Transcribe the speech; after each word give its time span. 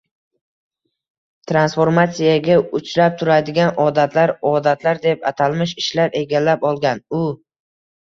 transformatsiyaga 1.51 2.57
uchrab 2.81 3.21
turadigan, 3.21 3.71
“odatlar” 3.87 4.35
“odatlar” 4.57 5.05
deb 5.07 5.31
atalmish 5.35 5.79
ishlar 5.87 6.21
egallab 6.27 6.71
olgan. 6.75 7.09
U 7.25 7.25